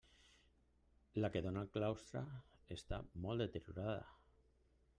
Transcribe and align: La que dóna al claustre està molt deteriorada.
La 1.23 1.29
que 1.35 1.43
dóna 1.47 1.61
al 1.65 1.69
claustre 1.75 2.23
està 2.77 3.01
molt 3.27 3.45
deteriorada. 3.45 4.01